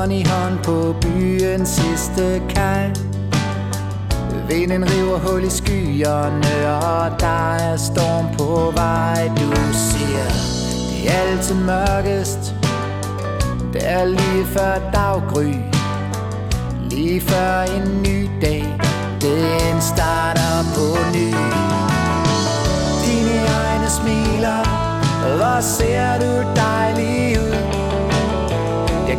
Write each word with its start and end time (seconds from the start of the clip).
Hånd 0.00 0.12
i 0.12 0.24
hånd 0.24 0.58
på 0.64 0.96
byens 1.00 1.68
sidste 1.68 2.42
kaj 2.48 2.90
Vinden 4.48 4.84
river 4.90 5.18
hul 5.18 5.44
i 5.44 5.50
skyerne 5.50 6.54
Og 6.84 7.20
der 7.20 7.54
er 7.54 7.76
storm 7.76 8.26
på 8.38 8.72
vej. 8.76 9.28
Du 9.28 9.50
siger, 9.72 10.28
det 10.90 11.10
er 11.10 11.20
altid 11.20 11.54
mørkest. 11.54 12.54
Det 13.72 13.82
er 13.88 14.04
lige 14.04 14.44
før 14.44 14.90
daggry. 14.92 15.52
Lige 16.90 17.20
før 17.20 17.62
en 17.62 18.02
ny 18.02 18.30
dag. 18.42 18.64
Den 19.20 19.80
starter 19.80 20.54
på 20.74 20.86
ny. 21.14 21.28
Dine 23.04 23.36
egne 23.64 23.90
smiler 23.90 24.62
Hvor 25.36 25.60
ser 25.60 26.18
du 26.18 26.32
dejlig 26.56 27.40
ud? 27.40 27.69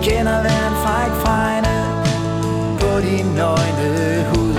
Kender 0.04 0.42
hver 0.42 0.68
en 0.68 0.76
fræk 0.84 1.12
fregne 1.24 1.78
på 2.80 2.92
din 3.08 3.26
nøgne 3.26 4.26
hud. 4.30 4.56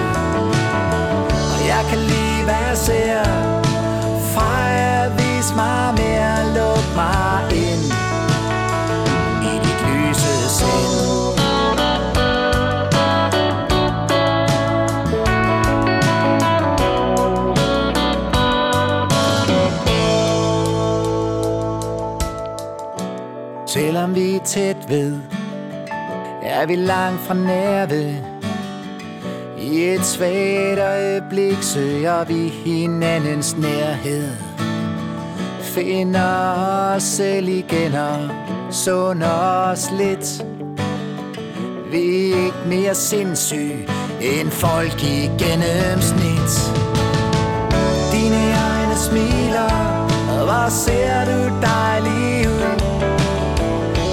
Og 1.54 1.60
jeg 1.66 1.82
kan 1.90 1.98
lide 1.98 2.44
hvad 2.44 2.62
jeg 2.68 2.76
ser. 2.76 3.24
Freja, 4.34 5.08
vis 5.08 5.54
mig 5.56 5.94
mere, 5.94 6.54
luk 6.56 6.86
mig 6.96 7.42
ind 7.52 7.84
I 9.50 9.54
dit 9.64 9.80
lyse 9.88 10.48
sind. 10.58 10.92
Selvom 23.66 24.14
vi 24.14 24.36
er 24.36 24.40
tæt 24.44 24.88
ved 24.88 25.31
er 26.62 26.66
vi 26.66 26.76
langt 26.76 27.20
fra 27.20 27.34
nærved 27.34 28.14
I 29.58 29.84
et 29.84 30.04
svagt 30.04 30.78
øjeblik 30.78 31.62
Søger 31.62 32.24
vi 32.24 32.48
hinandens 32.48 33.56
nærhed. 33.56 34.28
Finder 35.60 36.54
os 36.94 37.02
selv 37.02 37.48
igen 37.48 37.94
Og 37.94 38.30
sunder 38.70 39.70
os 39.70 39.90
lidt. 39.98 40.44
Vi 41.90 42.32
er 42.32 42.44
ikke 42.44 42.62
mere 42.66 42.94
sindssyge 42.94 43.88
End 44.20 44.50
folk 44.50 45.02
i 45.02 45.30
gennemsnit. 45.38 46.52
Dine 48.12 48.42
egne 48.52 48.96
smiler 48.96 49.72
og 50.30 50.44
Hvor 50.44 50.68
ser 50.70 51.24
du 51.24 51.38
dejlig 51.60 52.48
ud? 52.48 52.62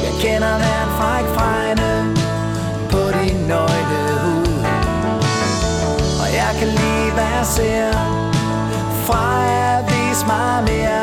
Jeg 0.03 0.13
kender 0.21 0.57
hver 0.57 0.83
en 0.83 0.91
fræk 0.97 1.25
fregne 1.35 1.81
på 1.81 1.88
jeg 7.39 7.47
ser 7.47 7.91
Freja, 9.05 9.81
vis 9.81 10.25
mig 10.27 10.63
mere, 10.63 10.98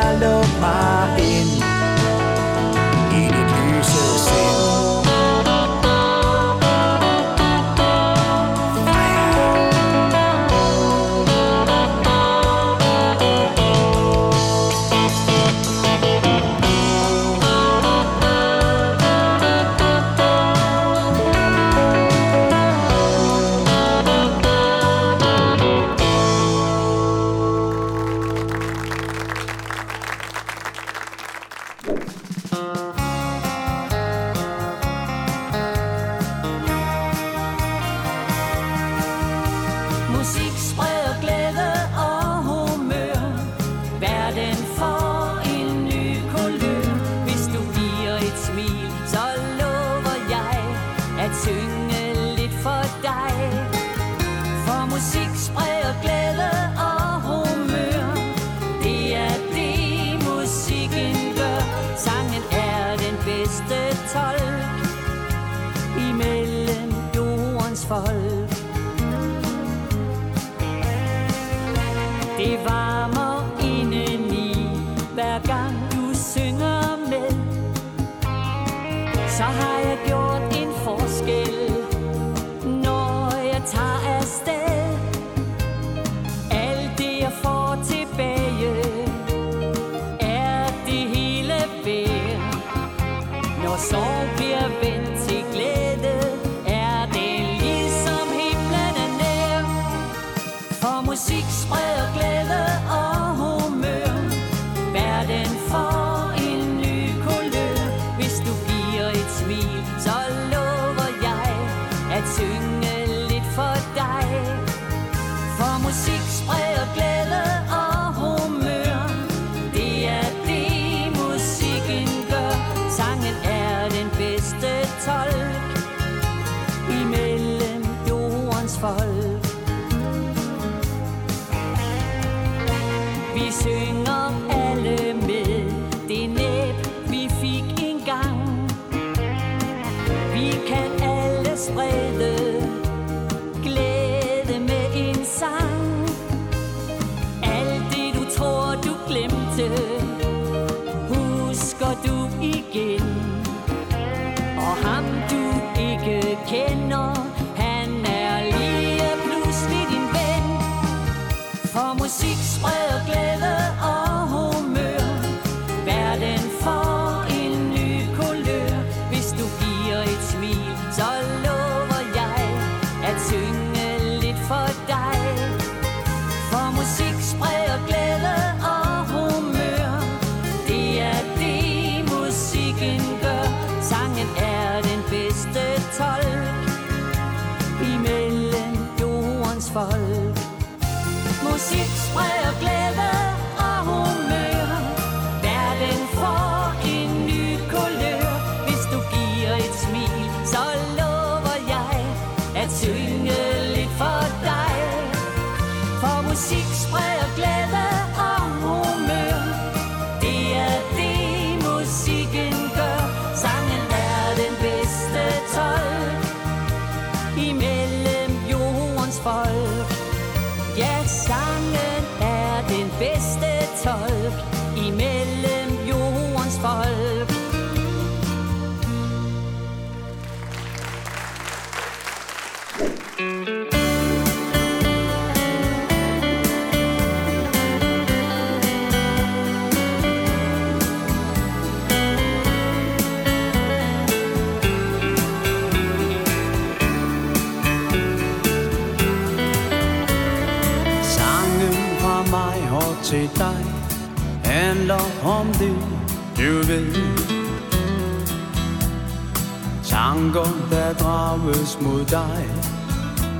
der 260.87 260.93
drages 260.93 261.77
mod 261.81 262.05
dig. 262.05 262.45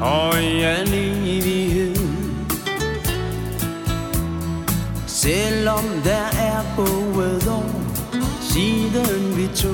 Og 0.01 0.43
i 0.43 0.61
al 0.61 0.93
evighed. 0.93 1.95
Selvom 5.07 5.83
der 6.03 6.27
er 6.39 6.61
gået 6.75 7.47
år, 7.47 7.71
siden 8.41 9.37
vi 9.37 9.47
to 9.55 9.73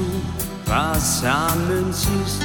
var 0.68 0.94
sammen 0.94 1.94
sidst, 1.94 2.44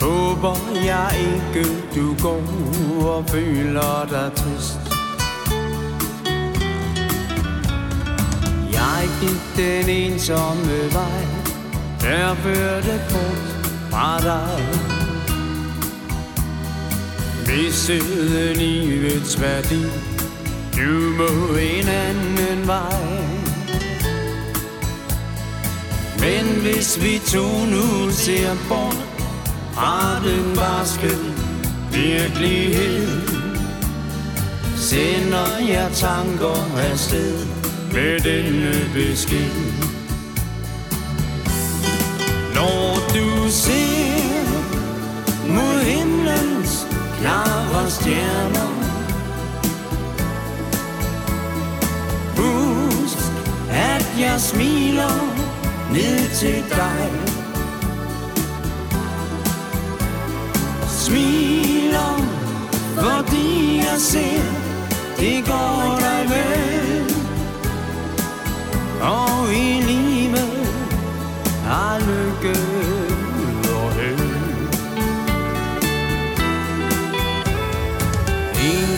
Håber 0.00 0.56
jeg 0.84 1.10
ikke 1.18 1.70
du 1.94 2.14
går 2.22 2.42
og 3.08 3.24
føler 3.28 4.06
dig 4.10 4.32
trist. 4.36 4.78
Jeg 8.72 9.08
gik 9.20 9.56
den 9.56 9.88
ensomme 9.88 10.92
vej. 10.92 11.41
Der 12.02 12.34
førte 12.34 13.00
bort 13.10 13.66
fra 13.90 14.20
dig. 14.20 14.64
Missede 17.46 18.54
livets 18.54 19.40
værdi. 19.40 19.82
Du 20.76 20.92
må 21.18 21.56
en 21.56 21.88
anden 21.88 22.66
vej. 22.66 23.42
Men 26.18 26.62
hvis 26.62 27.02
vi 27.02 27.20
to 27.26 27.66
nu 27.66 28.10
ser 28.10 28.56
bort 28.68 28.96
fra 29.74 30.20
den 30.24 30.56
barske 30.56 31.10
virkelighed 31.92 33.32
Sender 34.76 35.58
jeg 35.68 35.90
tanker 35.94 36.76
afsted 36.76 37.46
med 37.92 38.20
denne 38.20 38.72
besked. 38.94 39.71
Klare 47.22 47.90
stjerner. 47.90 48.72
Husk, 52.36 53.18
at 53.70 54.06
jeg 54.18 54.40
smiler 54.40 55.16
ned 55.92 56.34
til 56.34 56.64
dig. 56.70 57.10
Smiler, 60.88 62.16
fordi 62.94 63.76
jeg 63.76 63.98
ser, 63.98 64.42
det 65.18 65.44
går 65.46 65.98
dig 66.00 66.22
vel. 66.34 67.14
Og 69.02 69.54
i 69.54 69.82
livet 69.82 70.66
har 71.64 71.98
lykke. 71.98 72.91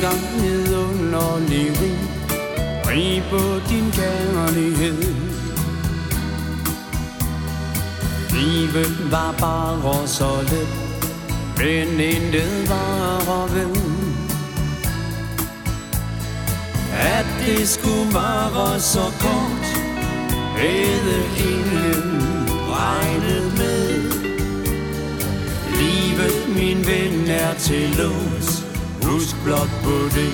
Gang 0.04 0.25
vidunderlig 0.42 1.66
rig, 1.80 1.99
rig 2.88 3.23
på 3.30 3.42
din 3.68 3.90
kærlighed. 3.99 5.02
Livet 8.32 9.12
var 9.12 9.34
bare 9.40 10.08
så 10.08 10.42
let 10.50 10.84
men 11.56 12.00
intet 12.00 12.68
var 12.68 13.46
ved. 13.54 13.76
At 16.92 17.26
det 17.46 17.68
skulle 17.68 18.14
være 18.14 18.80
så 18.80 19.06
kort 19.20 19.66
Havde 20.56 21.25
ingen 21.38 22.49
regnet 22.70 23.52
med. 23.58 24.12
Livet, 25.78 26.56
min 26.56 26.87
ven, 26.87 27.30
er 27.30 27.54
til 27.54 27.90
lås. 27.99 28.53
Husk 29.14 29.37
blot 29.44 29.71
på 29.83 29.90
det 30.14 30.33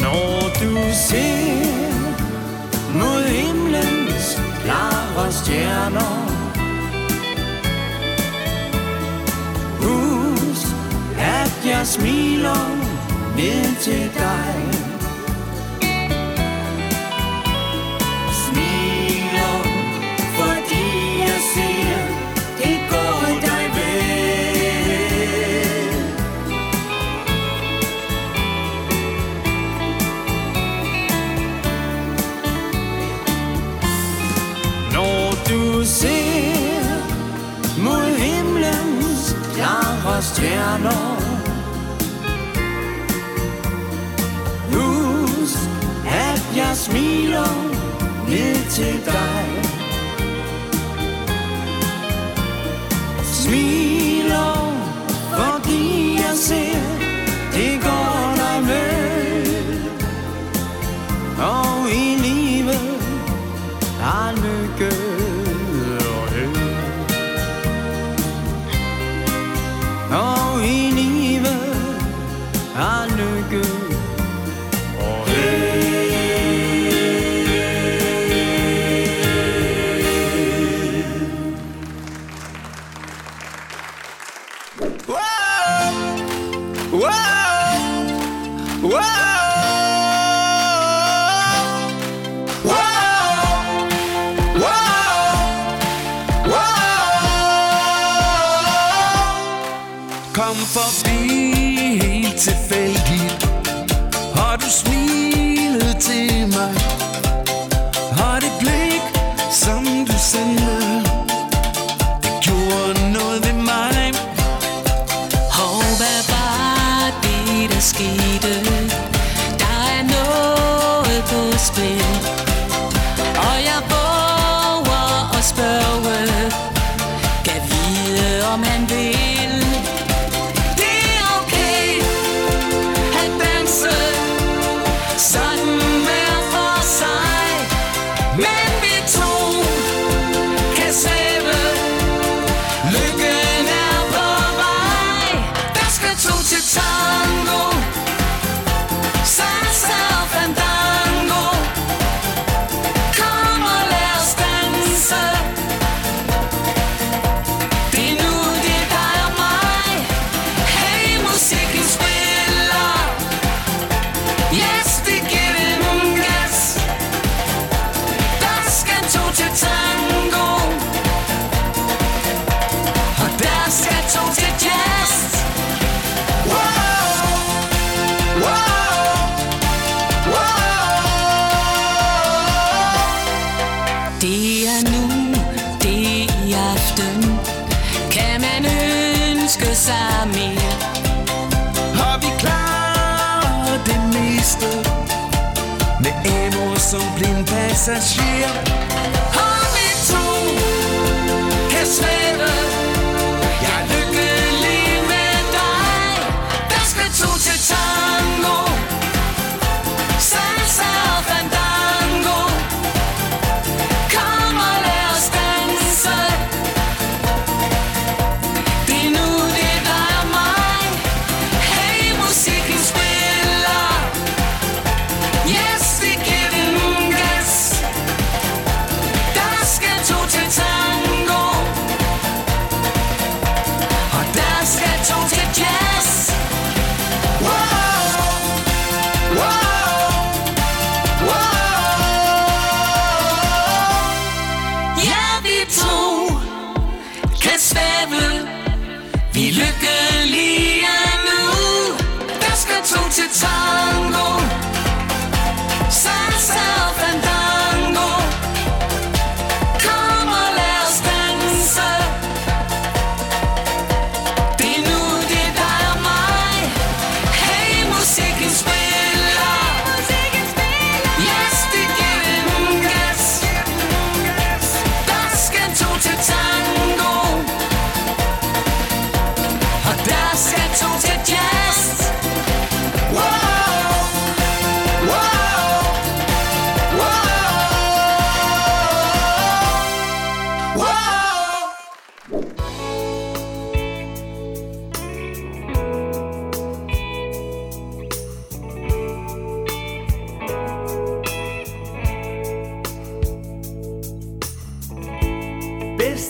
Når 0.00 0.40
du 0.60 0.76
ser 1.08 1.92
mod 2.94 3.22
himlens 3.28 4.40
klare 4.64 5.32
stjerner 5.32 6.16
Husk, 9.80 10.66
at 11.18 11.62
jeg 11.66 11.86
smiler 11.86 12.76
ned 13.36 13.80
til 13.80 14.10
dig. 14.14 14.75
Smiler 46.96 47.54
ned 48.28 48.70
til 48.70 49.04
dig. 49.04 49.44
Smiler, 53.24 53.85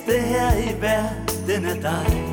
bedste 0.07 0.21
her 0.21 0.53
i 0.57 0.81
verden 0.81 1.65
er 1.65 1.81
dig 1.81 2.26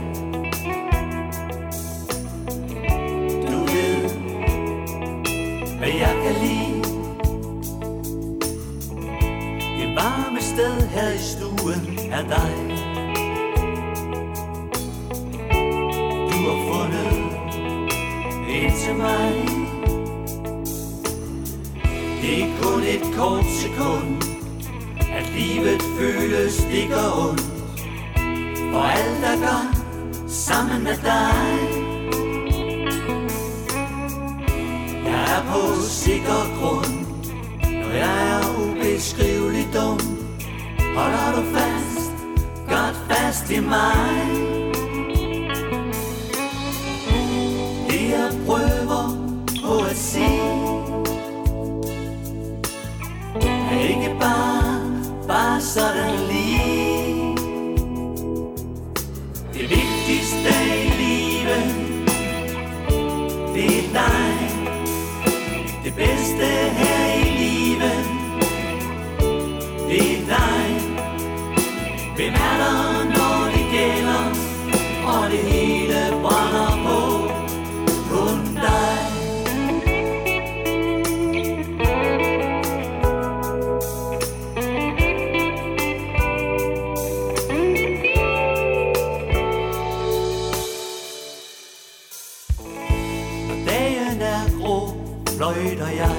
rå 94.66 94.94
fløjter 95.38 95.88
jeg. 95.88 96.18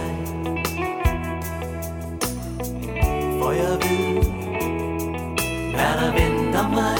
For 3.38 3.50
jeg 3.52 3.74
ved, 3.84 4.22
hvad 5.70 5.92
der 6.00 6.12
venter 6.12 6.68
mig. 6.68 6.98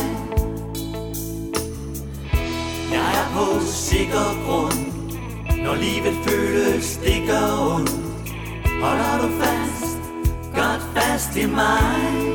Jeg 2.93 3.11
er 3.21 3.29
på 3.35 3.61
sikker 3.61 4.47
grund. 4.47 4.95
Når 5.65 5.75
livet 5.75 6.15
føles 6.27 6.85
stikker 6.85 7.75
ondt 7.75 7.91
Holder 8.83 9.19
du 9.23 9.29
fast, 9.41 9.99
godt 10.55 10.83
fast 10.95 11.37
i 11.37 11.47
mig. 11.47 12.34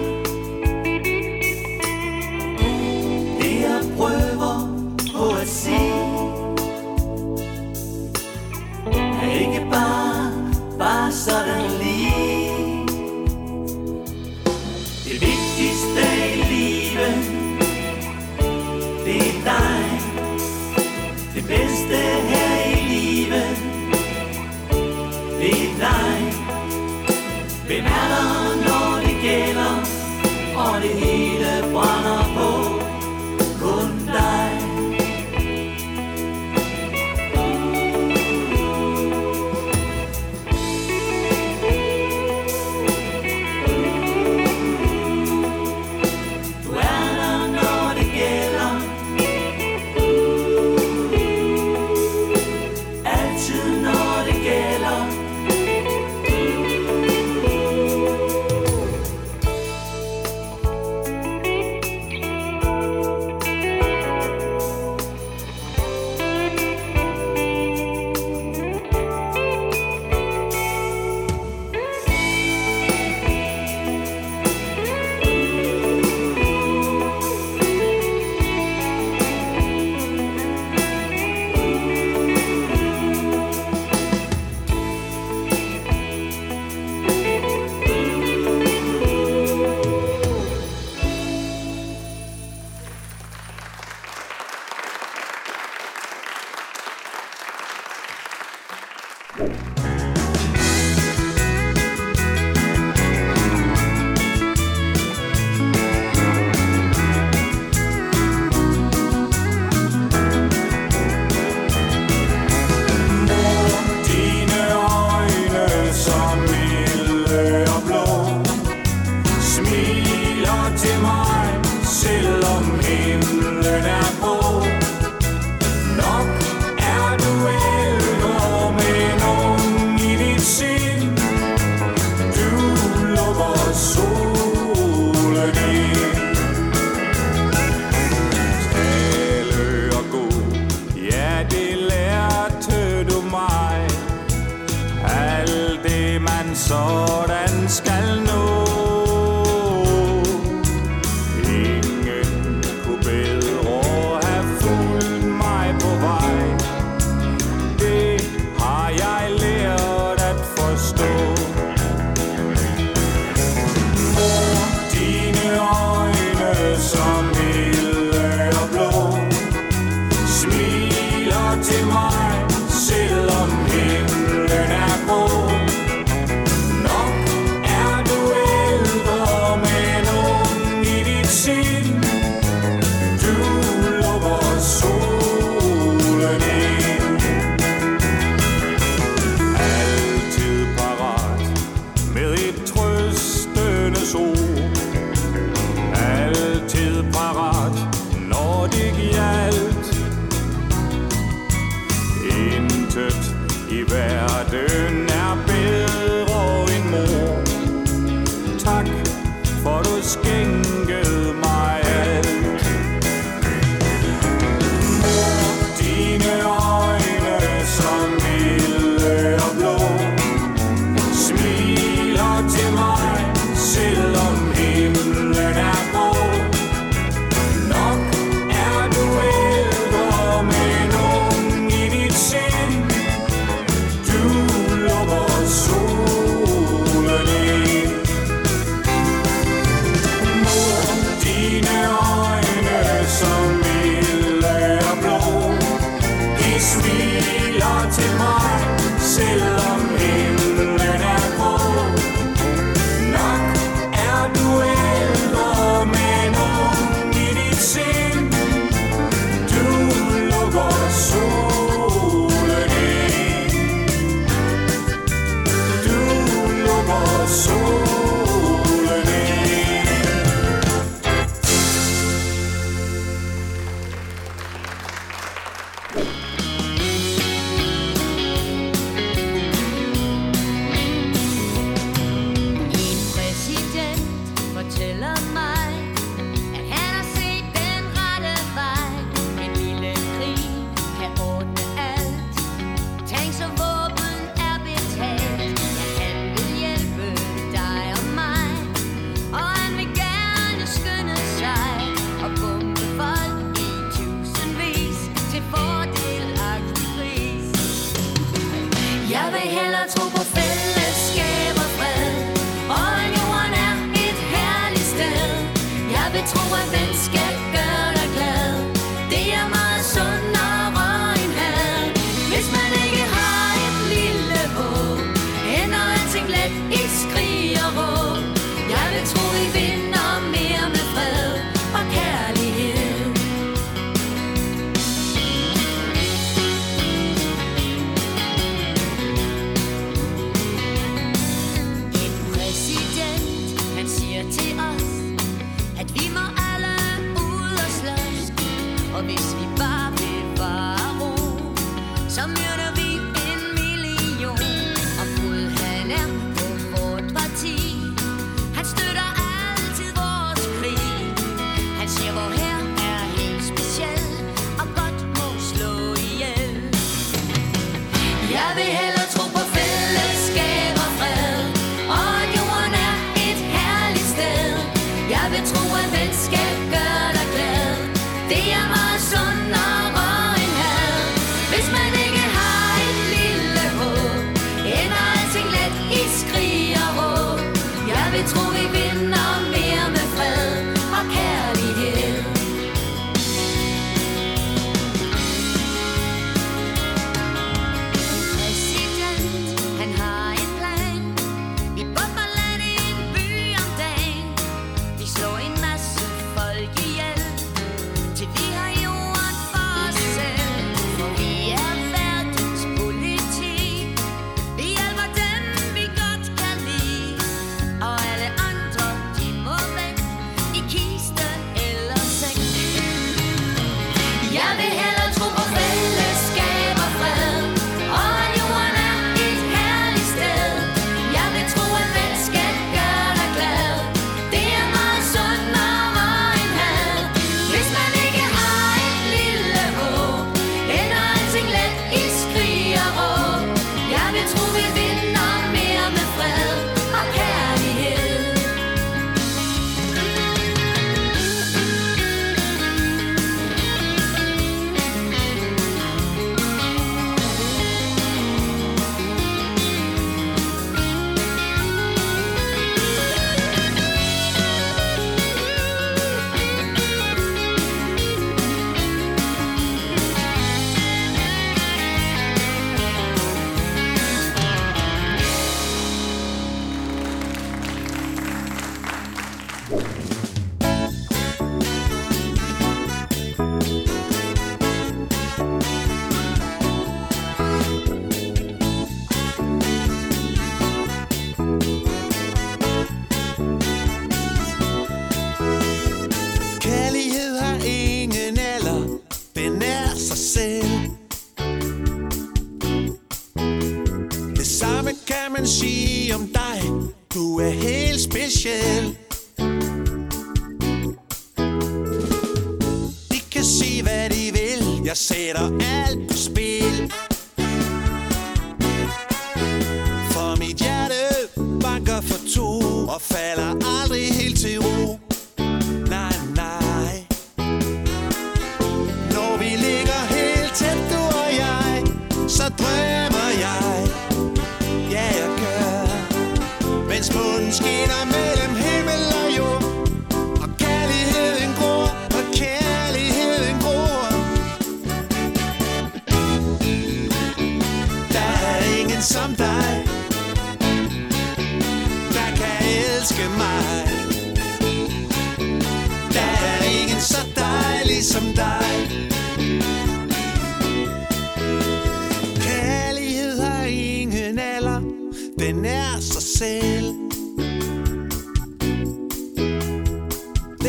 get 515.29 515.35
up. 515.35 515.68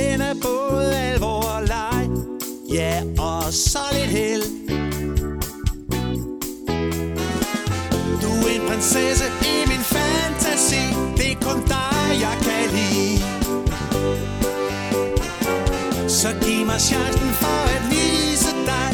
den 0.00 0.20
er 0.20 0.34
både 0.42 0.96
alvor 0.96 1.42
og 1.56 1.62
leg. 1.72 2.08
Ja, 2.72 3.02
og 3.18 3.52
så 3.52 3.84
lidt 3.92 4.10
held. 4.18 4.44
Du 8.22 8.30
er 8.46 8.52
en 8.58 8.64
prinsesse 8.68 9.26
i 9.52 9.56
min 9.70 9.84
fantasi. 9.94 10.84
Det 11.16 11.32
er 11.32 11.38
kun 11.46 11.60
dig, 11.74 12.04
jeg 12.24 12.36
kan 12.46 12.64
lide. 12.76 13.18
Så 16.08 16.28
giv 16.42 16.66
mig 16.66 16.80
chancen 16.80 17.30
for 17.42 17.60
at 17.76 17.82
vise 17.90 18.52
dig, 18.70 18.88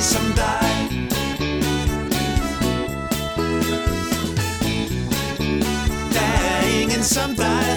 ligesom 0.00 0.32
dig. 0.36 0.70
Der 6.12 6.30
er 6.50 6.80
ingen 6.80 7.02
som 7.02 7.30
dig. 7.36 7.68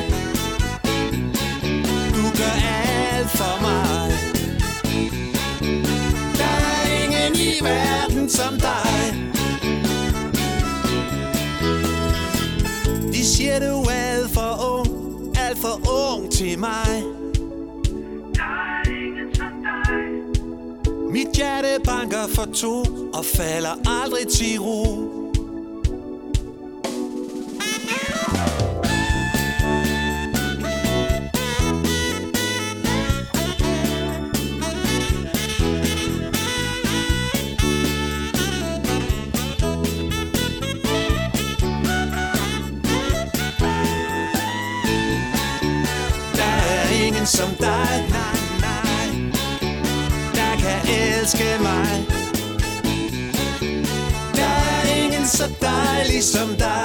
Du 2.15 2.23
gør 2.39 2.55
alt 2.81 3.29
for 3.29 3.62
mig. 3.62 4.12
Der 6.38 6.53
er 6.71 7.03
ingen 7.03 7.36
i 7.36 7.63
verden 7.63 8.29
som 8.29 8.59
dig. 8.59 9.15
De 13.13 13.25
siger 13.25 13.59
du 13.59 13.81
er 13.81 13.91
alt 13.91 14.29
for 14.29 14.79
ung 14.79 15.38
Alt 15.38 15.57
for 15.57 15.89
ung 15.89 16.31
til 16.31 16.59
mig. 16.59 17.12
Hjerte 21.43 21.79
banker 21.84 22.27
for 22.27 22.45
to 22.45 22.79
Og 23.13 23.25
falder 23.25 23.75
aldrig 24.01 24.27
til 24.27 24.60
ro. 24.60 24.84
Der 46.36 46.53
er 46.73 47.06
ingen 47.06 47.25
som 47.25 47.49
dig 47.60 48.22
elske 51.23 51.57
mig. 51.62 52.05
Der 54.36 54.43
er 54.43 55.03
ingen 55.03 55.27
så 55.27 55.51
dejlig 55.62 56.23
som 56.23 56.55
dig. 56.55 56.82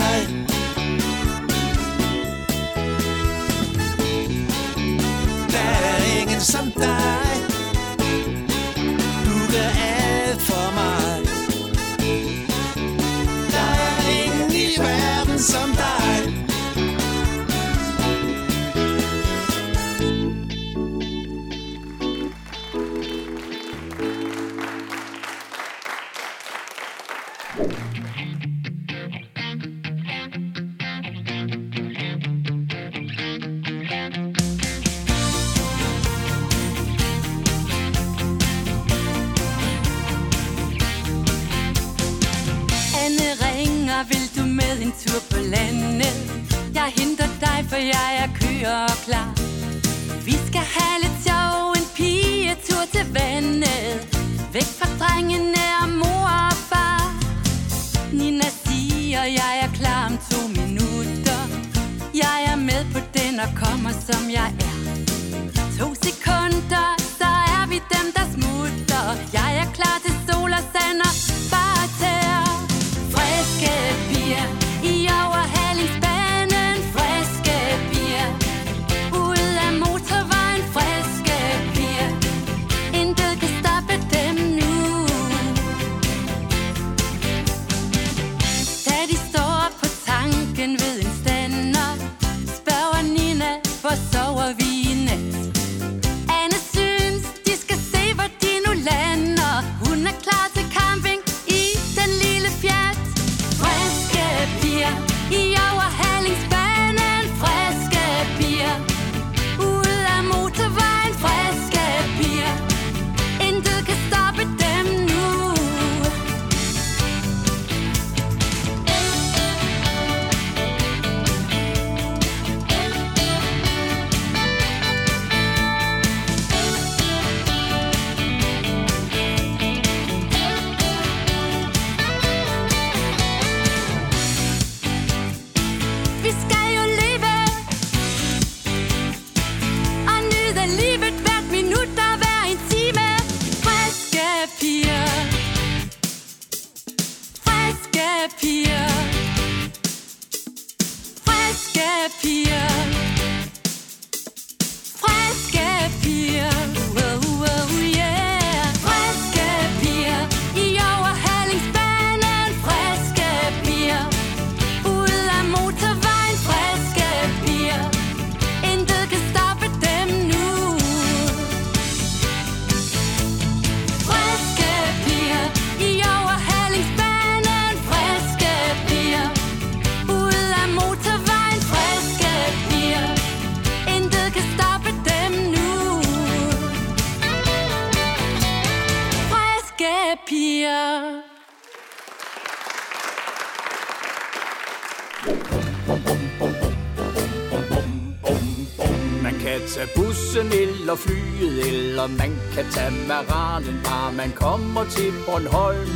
Man 199.23 199.35
kan 199.45 199.61
tage 199.75 199.89
bussen 199.97 200.47
eller 200.47 200.97
flyet, 200.97 201.67
eller 201.69 202.07
man 202.07 202.33
kan 202.55 202.65
tage 202.75 202.93
maranen, 203.09 203.81
bare 203.85 204.13
man 204.13 204.33
kommer 204.35 204.85
til 204.85 205.13
Bornholm. 205.27 205.91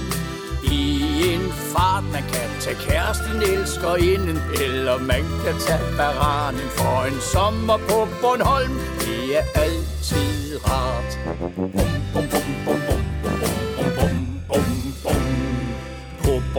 I 0.64 1.34
en 1.34 1.52
fart, 1.72 2.04
man 2.12 2.22
kan 2.32 2.48
tage 2.60 2.76
kæresten, 2.76 3.42
elsker 3.42 3.94
inden, 3.96 4.38
eller 4.64 4.98
man 4.98 5.24
kan 5.44 5.56
tage 5.66 5.96
baranen 5.96 6.68
for 6.78 7.04
en 7.10 7.20
sommer 7.32 7.76
på 7.76 8.08
Bornholm. 8.22 8.74
Det 9.00 9.38
er 9.38 9.44
altid 9.54 10.58
rart. 10.66 11.18
Bum, 11.58 11.70
bum, 12.12 12.26
bum, 12.32 12.48
bum, 12.64 12.81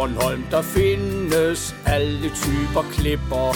Bornholm 0.04 0.44
der 0.52 0.62
findes 0.62 1.76
alle 1.86 2.30
typer 2.30 2.84
klipper 2.92 3.56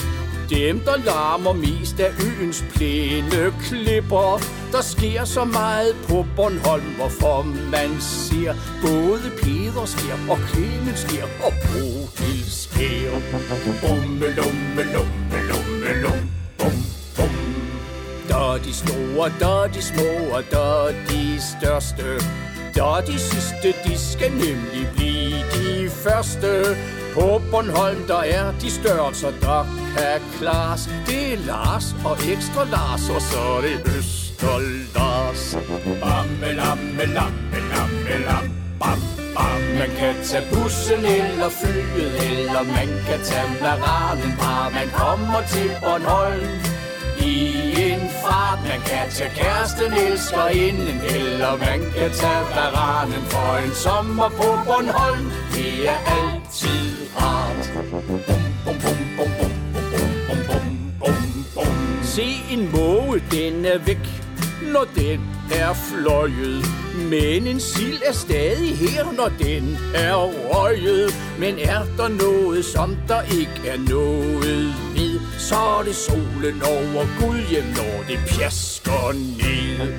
Dem 0.50 0.80
der 0.80 0.98
larmer 1.06 1.54
mest 1.54 2.00
af 2.00 2.12
øens 2.26 2.66
plæne 2.70 3.54
klipper 3.64 4.42
Der 4.72 4.82
sker 4.82 5.26
så 5.26 5.44
meget 5.44 5.96
på 6.10 6.26
Bornholm 6.36 6.84
Hvorfor 6.98 7.42
man 7.72 8.02
ser 8.02 8.54
både 8.82 9.32
Peder 9.42 9.86
sker 9.86 10.18
og 10.30 10.40
Clemens 10.50 11.00
sker 11.00 11.24
Og 11.44 11.54
Bodil 11.64 12.52
sker 12.52 13.12
Bummelummelum 13.82 15.10
lum, 15.50 16.30
bum, 16.58 16.72
bum. 17.16 17.30
Der 18.28 18.58
de 18.58 18.74
store, 18.74 19.32
der 19.40 19.68
de 19.68 19.82
små, 19.82 20.36
og 20.36 20.44
der 20.52 20.92
de 21.10 21.42
største. 21.42 22.04
Der 22.78 23.02
de 23.02 23.20
sidste, 23.20 23.74
de 23.86 23.98
skal 23.98 24.32
nemlig 24.32 24.88
blive 24.96 25.38
de 25.56 25.90
første. 25.90 26.64
På 27.14 27.42
Bornholm, 27.52 28.08
der 28.08 28.20
er 28.20 28.52
de 28.62 28.72
størrelser, 28.72 29.32
der 29.42 29.62
kan 29.96 30.22
klares. 30.40 30.90
Det 31.08 31.34
er 31.34 31.38
Lars 31.38 31.96
og 32.06 32.18
ekstra 32.34 32.64
Lars, 32.76 33.10
og 33.16 33.22
så 33.22 33.40
er 33.58 33.62
det 33.62 33.98
Øster 33.98 34.60
Lars. 34.96 35.58
Bamme, 36.02 36.54
lamme, 36.62 37.06
lamme, 37.18 37.58
lamme, 37.74 38.26
lamme, 38.28 38.50
bam, 38.80 39.00
bam. 39.36 39.60
Man 39.80 39.90
kan 40.00 40.16
tage 40.24 40.46
bussen 40.54 41.06
eller 41.06 41.50
flyet, 41.50 42.14
eller 42.30 42.64
man 42.64 42.88
kan 43.08 43.20
tage 43.24 43.50
maranen, 43.62 44.34
bare 44.40 44.72
man 44.72 44.90
kommer 44.94 45.42
til 45.54 45.70
Bornholm. 45.84 46.77
I 47.28 47.92
en 47.92 48.10
fart, 48.22 48.60
man 48.70 48.82
kan 48.86 49.06
tage 49.12 49.32
kæresten, 49.36 49.94
elsker 49.94 50.48
inden, 50.48 51.02
eller 51.16 51.52
man 51.58 51.80
kan 51.96 52.12
tage 52.22 52.46
varanen 52.56 53.24
for 53.32 53.58
en 53.66 53.74
sommer 53.76 54.30
på 54.30 54.48
Bornholm. 54.66 55.32
Det 55.54 55.90
er 55.94 56.00
altid 56.20 56.88
rart. 57.20 57.72
Bum, 58.66 58.76
bum, 58.84 58.98
bum, 59.18 59.30
bum, 59.32 59.32
bum, 59.74 59.74
bum, 59.74 59.88
bum, 60.28 60.40
bum, 60.50 60.64
bum, 61.00 61.46
bum. 61.56 62.04
Se 62.04 62.28
en 62.52 62.72
måge, 62.72 63.22
den 63.32 63.66
er 63.66 63.78
væk, 63.86 64.06
når 64.74 64.86
den 64.96 65.20
er 65.52 65.74
fløjet. 65.74 66.66
Men 67.12 67.48
en 67.48 67.60
sild 67.60 68.02
er 68.06 68.14
stadig 68.14 68.78
her, 68.78 69.06
når 69.12 69.32
den 69.40 69.78
er 69.96 70.16
røget. 70.16 71.14
Men 71.40 71.60
er 71.60 71.82
der 71.98 72.08
noget, 72.08 72.66
som 72.66 72.98
der 73.08 73.22
ikke 73.22 73.62
er 73.68 73.78
noget 73.78 74.44
ved, 74.44 74.74
så 75.50 75.56
er 75.56 75.84
det 75.84 75.96
solen 75.96 76.62
over 76.62 77.04
Gudhjem, 77.20 77.64
når 77.64 78.04
det 78.08 78.20
pjasker 78.28 79.12
ned. 79.14 79.92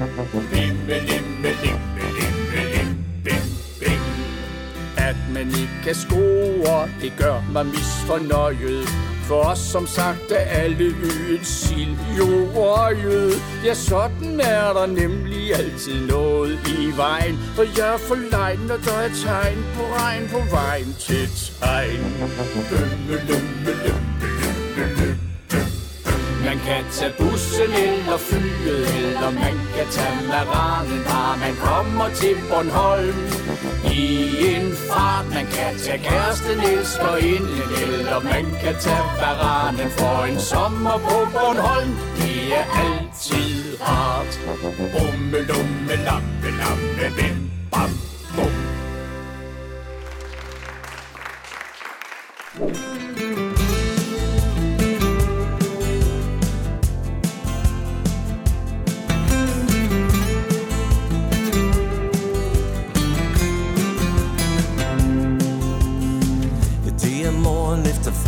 Bimme, 0.53 0.97
limme, 1.09 1.51
limme, 1.63 2.01
limme, 2.17 2.61
lim, 2.75 2.91
bim, 3.25 3.49
bim. 3.81 4.01
At 4.97 5.17
man 5.35 5.47
ikke 5.47 5.79
kan 5.85 5.95
score, 5.95 6.89
det 7.03 7.13
gør 7.19 7.43
mig 7.53 7.67
misfornøjet. 7.67 8.89
For 9.29 9.35
os 9.35 9.59
som 9.59 9.87
sagt 9.87 10.31
er 10.31 10.45
alle 10.63 10.85
øens 10.85 11.49
sild 11.49 11.97
jo 12.19 12.29
røget. 12.55 13.35
Ja, 13.65 13.75
sådan 13.75 14.41
er 14.41 14.73
der 14.73 14.87
nemlig 14.87 15.55
altid 15.55 16.07
noget 16.07 16.59
i 16.79 16.97
vejen. 16.97 17.39
For 17.55 17.63
jeg 17.79 17.95
er 17.95 17.99
for 17.99 18.19
lejn, 18.31 18.59
når 18.59 18.77
der 18.77 18.99
er 19.07 19.11
tegn 19.25 19.65
på 19.77 19.83
regn 19.95 20.29
på 20.33 20.41
vejen 20.51 20.97
til 20.99 21.29
tegn. 21.61 22.01
Lømme, 22.21 22.63
lømme, 22.71 23.07
lømme, 23.09 23.27
lømme, 23.29 23.83
lømme. 23.85 24.08
Man 26.59 26.67
kan 26.67 26.85
tage 26.93 27.13
bussen 27.19 27.73
eller 27.73 28.19
flyet, 28.19 28.89
eller 28.97 29.31
man 29.31 29.57
kan 29.77 29.87
tage 29.91 30.29
maranen, 30.29 31.05
bare 31.05 31.39
man 31.39 31.55
kommer 31.57 32.09
til 32.09 32.37
Bornholm. 32.51 33.15
I 33.93 34.05
en 34.55 34.73
fart, 34.89 35.27
man 35.35 35.47
kan 35.47 35.79
tage 35.79 35.99
kæresten, 35.99 36.61
elsker 36.61 37.17
inden, 37.17 37.63
eller 37.83 38.21
man 38.21 38.45
kan 38.63 38.75
tage 38.81 39.09
varanen 39.21 39.91
for 39.91 40.25
en 40.25 40.41
sommer 40.41 40.99
på 40.99 41.17
Bornholm. 41.35 41.93
Det 42.17 42.55
er 42.61 42.67
altid 42.87 43.81
rart. 43.81 44.41
Bumme, 44.93 45.39
lumme, 45.51 45.95
lamme, 46.05 46.49
lamme, 46.61 47.17
bim, 47.17 47.51
bam, 47.73 47.91
bum. 48.37 48.69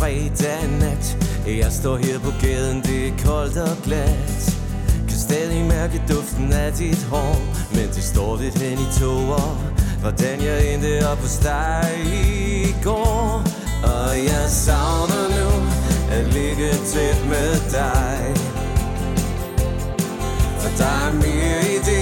Fredag 0.01 0.69
nat. 0.79 1.17
Jeg 1.47 1.71
står 1.71 1.97
her 1.97 2.19
på 2.19 2.31
gaden, 2.41 2.81
det 2.81 3.07
er 3.07 3.13
koldt 3.25 3.57
og 3.57 3.77
glat. 3.83 4.41
Kan 5.07 5.17
stadig 5.27 5.65
mærke 5.65 6.01
duften 6.09 6.53
af 6.53 6.73
dit 6.73 7.03
hår 7.03 7.35
Men 7.75 7.87
det 7.95 8.03
står 8.03 8.37
lidt 8.41 8.57
hen 8.57 8.77
i 8.85 8.87
tåger. 8.99 9.49
Hvordan 10.01 10.37
jeg 10.49 10.73
endte 10.73 11.09
op 11.11 11.17
hos 11.17 11.37
dig 11.37 11.85
i 12.05 12.75
går. 12.83 13.43
Og 13.93 14.11
jeg 14.29 14.45
savner 14.49 15.25
nu 15.37 15.49
at 16.17 16.23
ligge 16.33 16.69
tæt 16.91 17.19
med 17.33 17.51
dig. 17.77 18.19
For 20.61 20.71
der 20.77 20.95
er 21.07 21.13
mere 21.13 21.59
i 21.75 21.77
det 21.89 22.00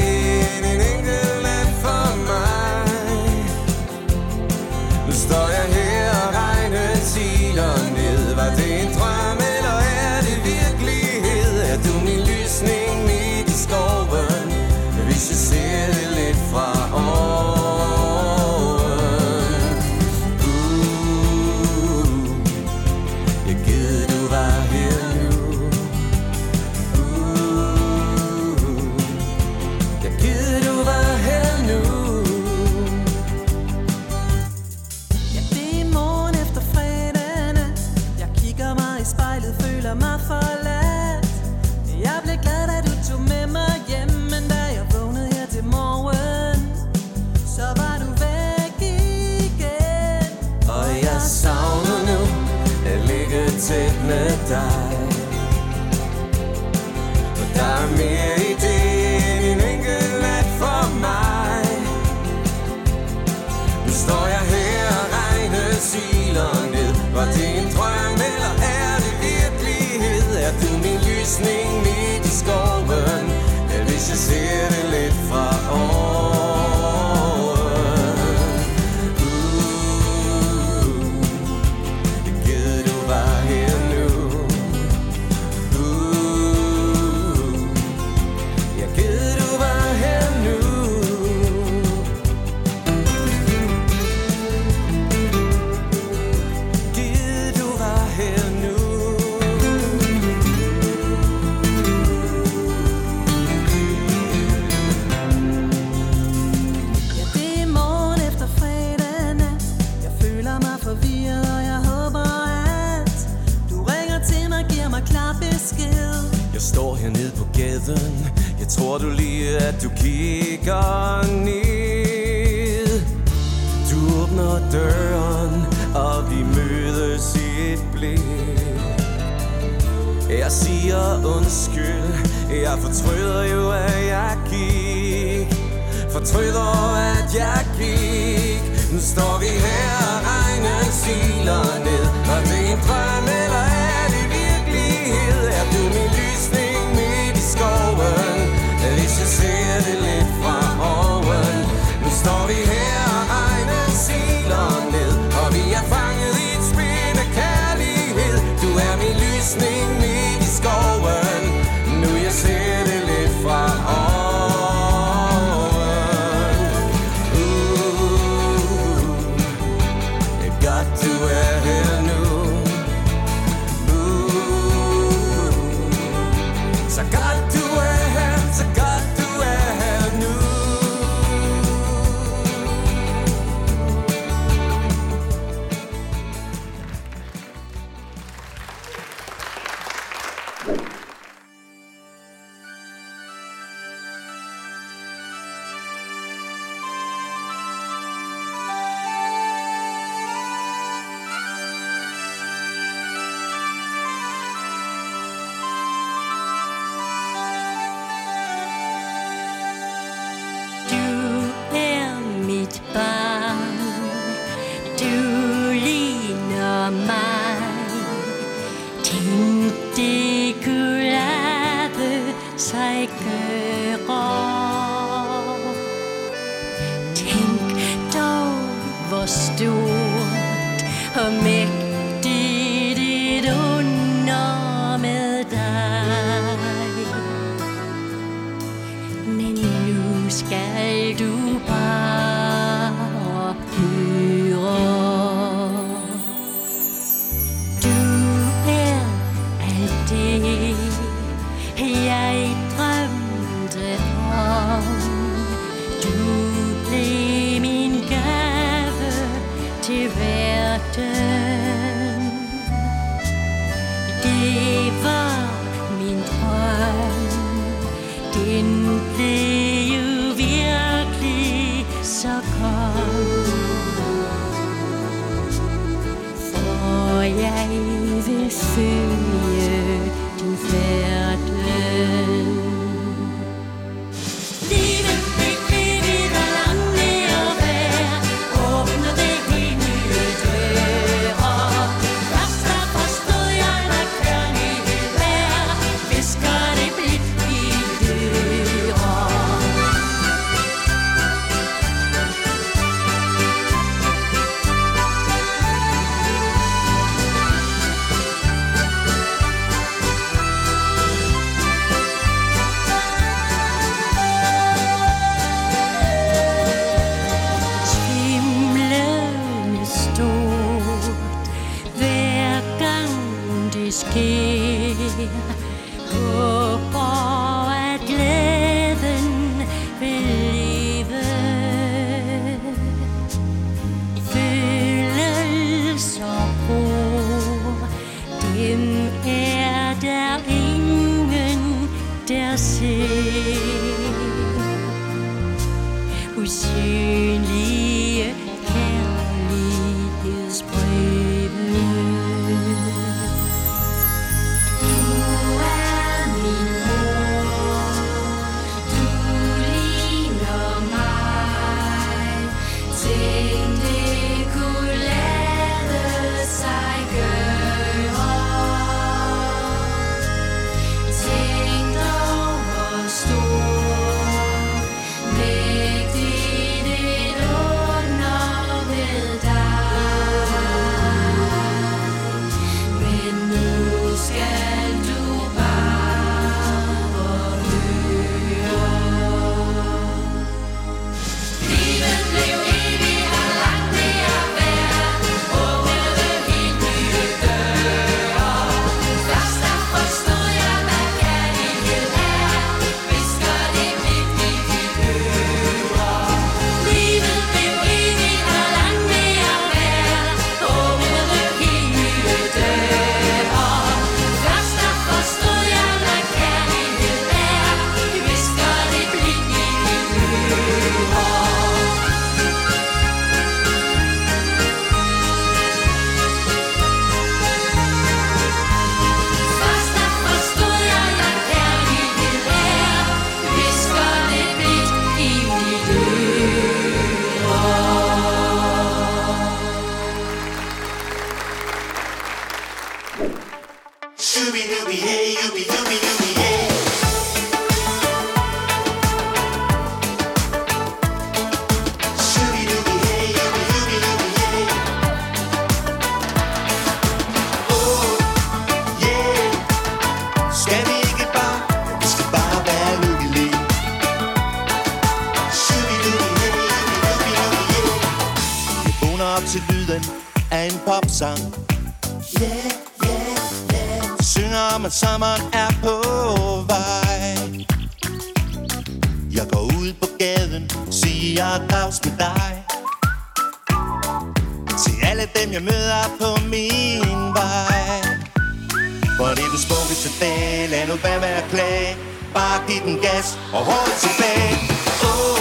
giv 493.29 493.39
og 493.53 493.65
hold 493.65 493.99
tilbage 493.99 494.55
Oh, 495.03 495.39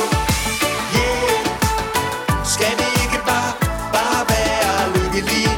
yeah. 0.96 1.46
Skal 2.44 2.72
vi 2.78 2.86
ikke 3.02 3.20
bare, 3.26 3.52
bare 3.92 4.20
være 4.30 4.92
lykkelige 4.94 5.52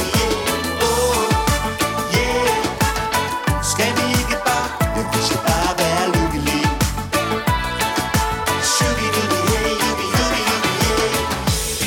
yeah. 0.00 0.36
Oh, 0.86 1.22
yeah. 2.16 2.56
Skal 3.72 3.90
vi 3.96 4.04
ikke 4.20 4.36
bare, 4.46 4.68
ja, 4.96 5.02
vi 5.12 5.22
skal 5.26 5.40
bare 5.46 5.72
være 5.78 6.06
lykkelige 6.16 6.68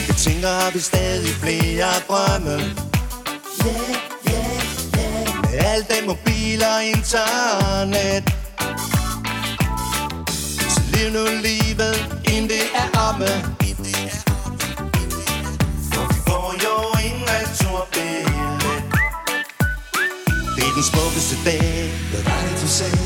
Jeg 0.07 0.15
tænker, 0.15 0.47
har 0.47 0.71
vi 0.73 0.79
stadig 0.79 1.29
flere 1.29 1.87
drømme. 2.07 2.82
Mobil 6.63 6.87
internet. 6.95 8.23
Så 10.69 10.81
lev 10.93 11.11
nu 11.11 11.25
livet, 11.41 11.95
inden 12.25 12.49
det 12.49 12.63
er 12.75 12.87
oppe 13.09 13.27
For 15.93 16.05
vi 16.13 16.19
får 16.27 16.55
jo 16.63 16.75
ingen 17.05 17.23
returbillet 17.29 18.83
Det 20.55 20.63
er 20.67 20.73
den 20.75 20.83
smukkeste 20.83 21.35
dag 21.45 21.91
Hvad 22.11 22.23
var 22.23 22.41
det 22.49 22.61
du 22.61 22.67
sagde? 22.67 22.97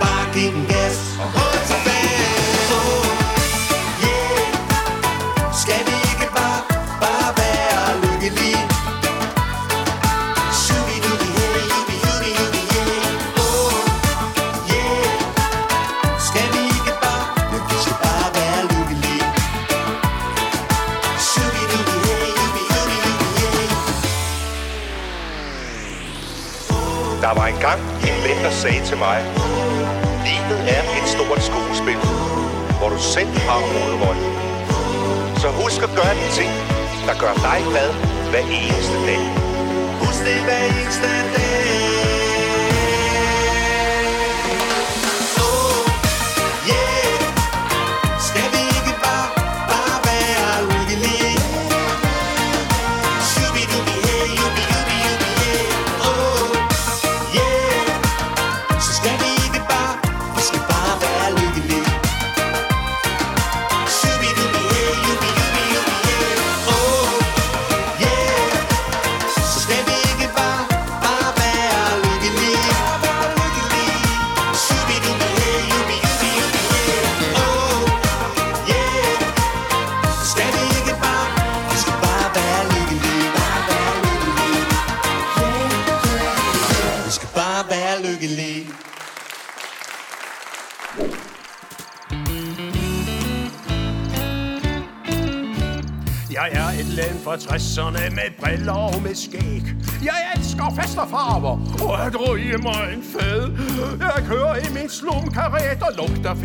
Bare 0.00 0.34
giv 0.34 0.52
den 0.52 0.66
gas 0.66 0.98
og 1.20 1.28
hold 1.38 1.66
tilbage 1.66 1.95
der 28.46 28.52
sagde 28.52 28.84
til 28.84 28.96
mig, 28.96 29.18
livet 30.26 30.60
er 30.76 30.82
et 30.98 31.08
stort 31.14 31.42
skuespil, 31.42 31.98
hvor 32.78 32.88
du 32.88 32.98
selv 32.98 33.28
har 33.48 33.60
hovedrollen. 33.72 34.32
Så 35.36 35.48
husk 35.48 35.82
at 35.82 35.90
gøre 35.98 36.14
de 36.22 36.28
ting, 36.38 36.50
der 37.06 37.14
gør 37.22 37.34
dig 37.34 37.60
glad 37.70 37.90
hver 38.30 38.44
eneste 38.60 38.96
dag. 39.08 39.22
Husk 40.00 40.20
det 40.24 40.38
hver 40.46 40.60
eneste 40.64 41.08
dag. 41.36 41.45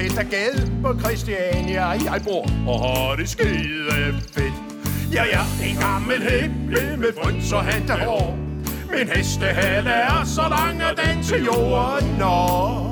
Og 0.01 0.07
fedt 0.07 0.71
på 0.83 0.99
Christiania. 0.99 1.85
Jeg 1.87 2.21
bor 2.23 2.45
og 2.67 2.79
har 2.79 3.15
det 3.15 3.29
skide 3.29 4.21
fedt. 4.33 4.53
Ja, 5.13 5.23
ja, 5.23 5.69
en 5.69 5.77
gammel 5.77 6.21
hæble 6.21 6.97
med 6.97 7.07
fryns 7.23 7.51
og 7.51 7.63
hår. 8.05 8.37
Min 8.91 9.07
hestehale 9.15 9.89
er 9.89 10.23
så 10.25 10.41
lang, 10.49 10.81
at 10.81 10.97
den 11.05 11.23
til 11.23 11.45
jorden 11.45 12.15
når. 12.19 12.91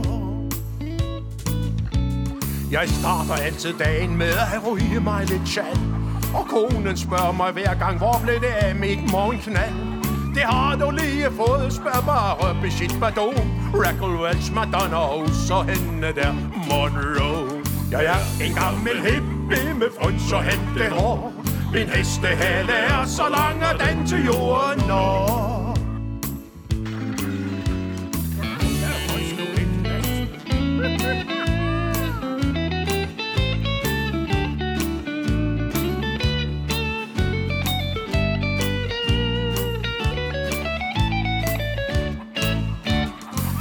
Jeg 2.72 2.90
starter 2.90 3.34
altid 3.34 3.74
dagen 3.80 4.18
med 4.18 4.34
at 4.56 4.72
ryge 4.72 5.00
mig 5.00 5.26
lidt 5.26 5.48
chat. 5.48 5.80
Og 6.34 6.48
konen 6.48 6.98
spørger 6.98 7.32
mig 7.32 7.52
hver 7.52 7.74
gang, 7.80 7.98
hvor 7.98 8.22
blev 8.24 8.36
det 8.36 8.54
af 8.62 8.76
mit 8.76 9.12
morgenknald? 9.12 9.74
Det 10.36 10.44
har 10.44 10.76
du 10.76 10.92
lige 10.92 11.32
fået, 11.32 11.74
spørg 11.74 12.06
bare 12.06 12.56
Brigitte 12.62 13.00
Bardot, 13.00 13.36
Rackle 13.74 14.22
Welch, 14.24 14.56
Madonna 14.56 14.96
og 14.96 15.30
så 15.30 15.62
hende 15.62 16.08
der 16.16 16.34
Monroe. 16.70 17.64
Jeg 17.92 18.06
er 18.06 18.46
en 18.46 18.54
gammel 18.54 19.02
hippie 19.02 19.74
med 19.74 19.88
fryns 20.00 20.32
og 20.32 20.44
hår. 20.92 21.34
Min 21.74 21.90
hestehale 21.90 22.72
er 22.72 23.06
så 23.06 23.24
lang, 23.30 23.64
at 23.64 23.88
den 23.88 24.08
til 24.08 24.26
jorden 24.26 24.88
når. 24.88 25.76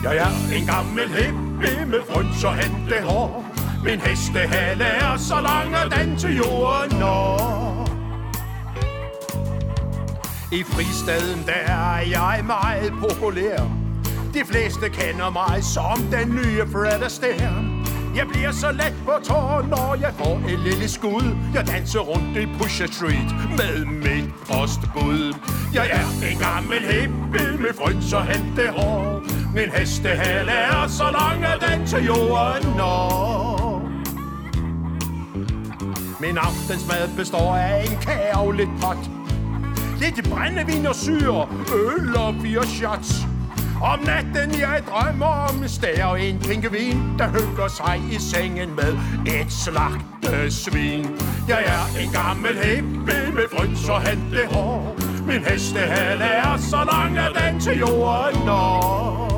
Jeg 0.03 0.17
er 0.17 0.59
en 0.59 0.67
gammel 0.67 1.09
hippie 1.09 1.48
med 1.59 2.01
fryns 2.11 2.45
og 2.45 2.55
hår. 3.03 3.45
Min 3.85 4.01
hestehale 4.01 4.85
er 4.85 5.17
så 5.17 5.35
lang, 5.41 5.75
at 5.75 5.99
den 5.99 6.17
til 6.17 6.37
jorden 6.37 6.99
når. 6.99 7.89
I 10.53 10.63
fristaden 10.63 11.43
der 11.47 11.73
er 11.73 12.01
jeg 12.01 12.43
meget 12.47 12.93
populær. 13.01 13.59
De 14.35 14.45
fleste 14.45 14.89
kender 14.89 15.31
mig 15.31 15.65
som 15.65 15.99
den 16.13 16.29
nye 16.29 16.63
Fred 16.73 17.03
Astaire. 17.03 17.65
Jeg 18.17 18.27
bliver 18.33 18.53
så 18.53 18.73
let 18.73 18.95
på 19.05 19.13
tår, 19.25 19.63
når 19.71 19.97
jeg 20.01 20.13
får 20.19 20.43
et 20.49 20.59
lille 20.59 20.89
skud. 20.89 21.37
Jeg 21.55 21.67
danser 21.67 22.01
rundt 22.01 22.37
i 22.37 22.47
Pusher 22.59 22.87
Street 22.87 23.31
med 23.57 23.85
mit 23.85 24.35
postbud. 24.47 25.35
Jeg 25.75 25.87
er 25.91 26.29
en 26.31 26.39
gammel 26.39 26.81
hippie 26.81 27.59
med 27.63 27.75
fryns 27.75 28.13
og 28.13 28.23
hår. 28.73 29.38
Min 29.59 29.71
hestehale 29.71 30.51
er 30.51 30.87
så 30.89 31.05
lang, 31.05 31.45
at 31.45 31.65
den 31.69 31.87
til 31.87 32.05
jorden 32.05 32.77
når. 32.77 33.83
Min 36.21 36.39
aftensmad 36.39 37.17
består 37.17 37.57
af 37.57 37.85
en 37.91 37.97
kærligt 38.01 38.71
pot. 38.83 39.11
Lidt 40.01 40.31
brændevin 40.31 40.87
og 40.87 40.95
syre, 40.95 41.49
øl 41.75 42.17
og 42.17 42.35
fire 42.43 42.67
shots. 42.67 43.11
Om 43.83 43.99
natten 43.99 44.61
jeg 44.61 44.83
drømmer 44.89 45.27
om 45.27 45.69
stær 45.69 46.05
og 46.05 46.21
en 46.23 46.39
pingvin, 46.39 47.19
der 47.19 47.29
hygger 47.29 47.69
sig 47.69 48.03
i 48.13 48.19
sengen 48.19 48.77
med 48.77 48.93
et 49.27 49.53
slagtesvin. 49.53 51.07
Jeg 51.49 51.63
er 51.67 52.01
en 52.03 52.11
gammel 52.13 52.55
hippie 52.65 53.33
med 53.35 53.47
fryns 53.57 53.89
og 53.89 54.03
hår. 54.53 54.97
Min 55.27 55.45
hestehale 55.45 56.25
er 56.25 56.57
så 56.57 56.77
lang, 56.93 57.19
at 57.19 57.33
den 57.35 57.61
til 57.61 57.79
jorden 57.79 58.47
når. 58.47 59.38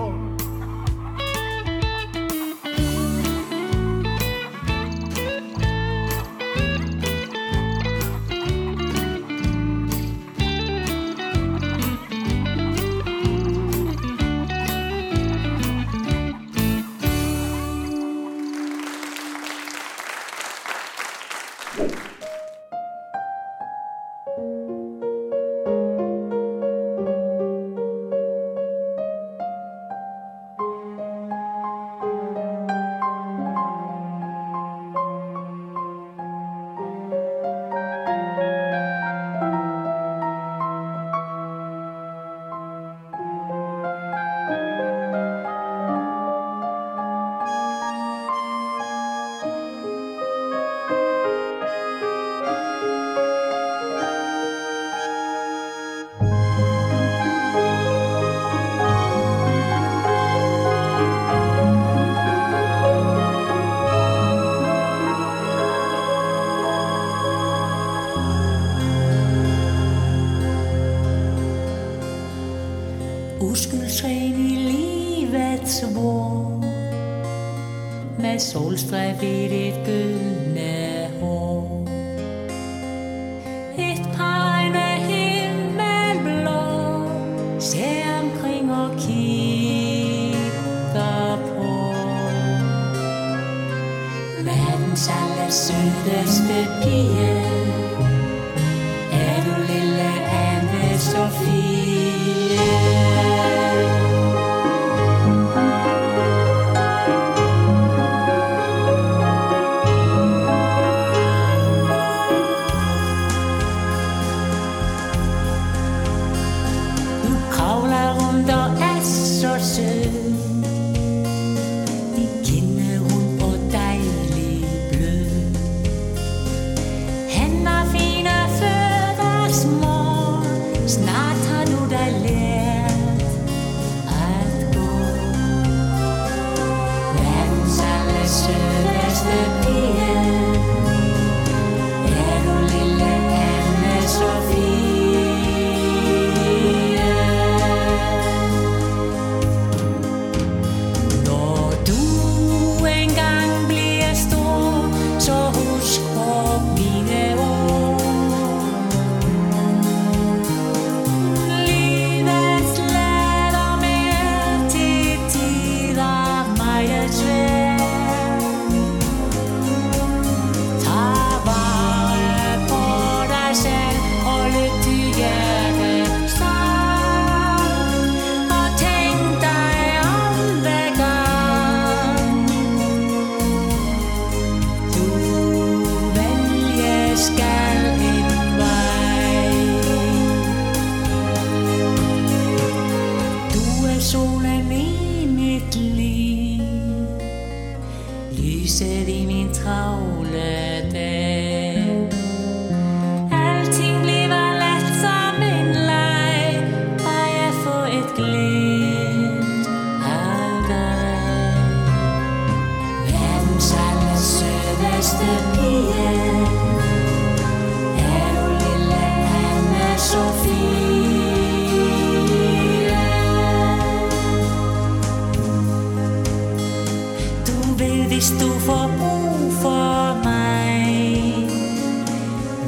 Hvis 228.21 228.31
du 228.41 228.49
får 228.61 228.91
brug 228.99 229.53
for 229.53 230.25
mig 230.25 231.49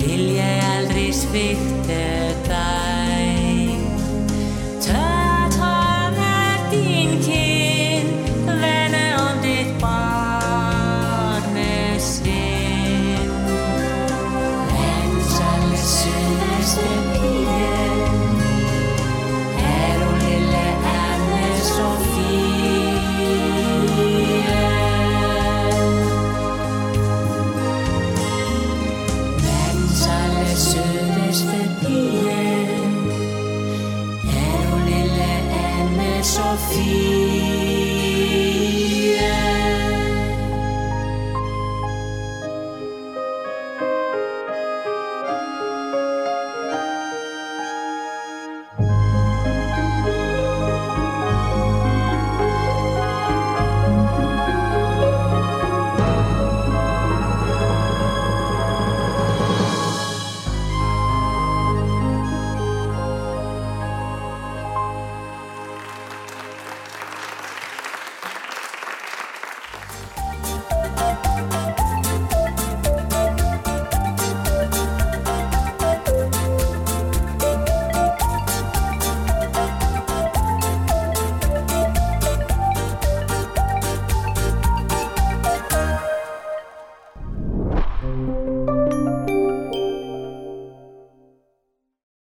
Vil 0.00 0.32
jeg 0.32 0.62
aldrig 0.78 1.14
svigte. 1.14 2.31